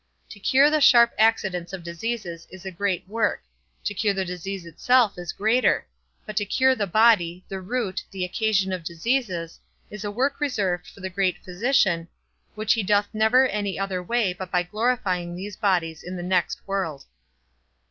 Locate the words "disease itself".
4.25-5.15